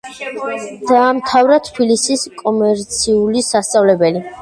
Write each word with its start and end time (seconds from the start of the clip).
დაამთავრა 0.91 1.59
თბილისის 1.69 2.25
კომერციული 2.43 3.49
სასწავლებელი. 3.53 4.29